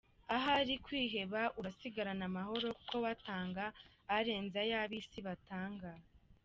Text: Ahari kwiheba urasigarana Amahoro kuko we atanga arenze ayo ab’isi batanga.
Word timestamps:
Ahari 0.35 0.73
kwiheba 0.85 1.41
urasigarana 1.59 2.23
Amahoro 2.29 2.67
kuko 2.77 2.95
we 3.03 3.09
atanga 3.15 3.63
arenze 4.15 4.57
ayo 4.63 4.75
ab’isi 4.83 5.19
batanga. 5.27 5.91